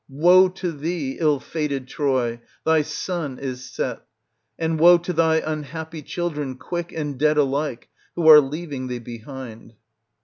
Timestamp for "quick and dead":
6.55-7.37